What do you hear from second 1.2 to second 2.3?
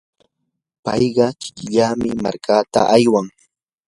kikillanmi